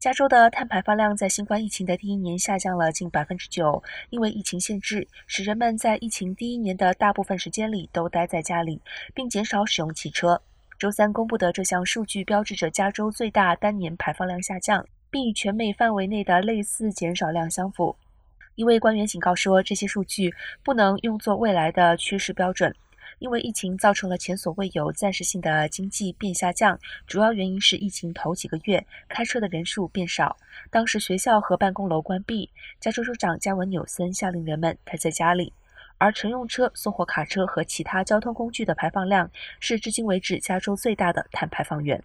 [0.00, 8.80] 加州的碳排放量在新冠疫情的第一年下降了近百分之九，因为疫情限制，使人们在疫情第一年的大部分时间里都待在家里，
[9.14, 10.40] 并减少使用汽车。
[10.78, 17.94] 周三公布的这项数据标志着加州最大单年排放量下降，并与全美范围内的类似减少量相符。
[18.54, 20.32] 一位官员警告说，这些数据
[20.64, 22.74] 不能用作未来的趋势标准。
[23.20, 26.76] 因为疫情造成了前所未有暂时性的经济变下降，
[27.06, 30.36] 主要原因是疫情头几个月开车的人数变少，
[30.70, 32.50] 当时学校和办公楼关闭。
[32.80, 35.52] 加州州长加文纽森下令人们待在家里，
[35.98, 42.02] 而乘用车、送货卡车和其他交通工具的排放量是至今为止加州最大的碳排放源。